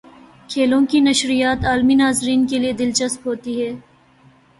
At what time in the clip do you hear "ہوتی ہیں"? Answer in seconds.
3.27-3.75